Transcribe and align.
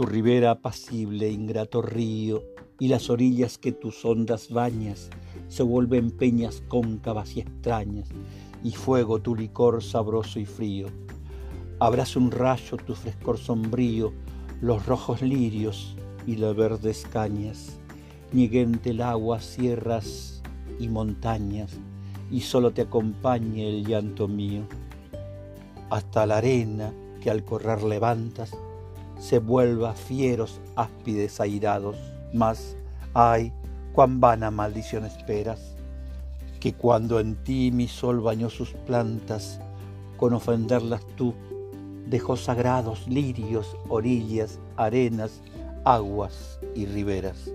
tu 0.00 0.06
ribera 0.06 0.52
apacible, 0.52 1.30
ingrato 1.30 1.82
río, 1.82 2.42
y 2.78 2.88
las 2.88 3.10
orillas 3.10 3.58
que 3.58 3.70
tus 3.70 4.02
ondas 4.06 4.48
bañas 4.48 5.10
se 5.48 5.62
vuelven 5.62 6.10
peñas 6.10 6.62
cóncavas 6.68 7.36
y 7.36 7.40
extrañas, 7.40 8.08
y 8.64 8.70
fuego 8.70 9.20
tu 9.20 9.36
licor 9.36 9.82
sabroso 9.82 10.40
y 10.40 10.46
frío. 10.46 10.86
Abraza 11.80 12.18
un 12.18 12.30
rayo 12.30 12.78
tu 12.78 12.94
frescor 12.94 13.36
sombrío, 13.36 14.14
los 14.62 14.86
rojos 14.86 15.20
lirios 15.20 15.94
y 16.26 16.36
las 16.36 16.56
verdes 16.56 17.06
cañas, 17.12 17.78
nieguente 18.32 18.92
el 18.92 19.02
agua, 19.02 19.42
sierras 19.42 20.42
y 20.78 20.88
montañas, 20.88 21.72
y 22.30 22.40
solo 22.40 22.70
te 22.70 22.80
acompañe 22.80 23.68
el 23.68 23.84
llanto 23.84 24.28
mío. 24.28 24.62
Hasta 25.90 26.24
la 26.24 26.38
arena 26.38 26.90
que 27.20 27.28
al 27.28 27.44
correr 27.44 27.82
levantas, 27.82 28.56
se 29.20 29.38
vuelva 29.38 29.92
fieros 29.92 30.60
áspides 30.76 31.40
airados, 31.40 31.96
mas, 32.32 32.76
ay, 33.14 33.52
cuán 33.92 34.18
vana 34.18 34.50
maldición 34.50 35.04
esperas, 35.04 35.76
que 36.58 36.72
cuando 36.72 37.20
en 37.20 37.36
ti 37.44 37.70
mi 37.70 37.86
sol 37.86 38.20
bañó 38.20 38.48
sus 38.48 38.70
plantas, 38.72 39.60
con 40.16 40.32
ofenderlas 40.32 41.06
tú, 41.16 41.34
dejó 42.06 42.36
sagrados 42.36 43.06
lirios, 43.06 43.76
orillas, 43.88 44.58
arenas, 44.76 45.42
aguas 45.84 46.58
y 46.74 46.86
riberas. 46.86 47.50